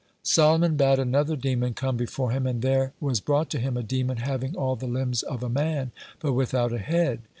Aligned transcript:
Solomon 0.23 0.77
bade 0.77 0.97
another 0.97 1.35
demon 1.35 1.75
come 1.75 1.95
before 1.95 2.31
him. 2.31 2.47
And 2.47 2.63
there 2.63 2.91
was 2.99 3.19
brought 3.19 3.51
to 3.51 3.59
him 3.59 3.77
a 3.77 3.83
demon 3.83 4.17
having 4.17 4.55
all 4.55 4.75
the 4.75 4.87
limbs 4.87 5.21
of 5.21 5.43
a 5.43 5.47
man, 5.47 5.91
but 6.19 6.33
without 6.33 6.73
a 6.73 6.79
head. 6.79 7.19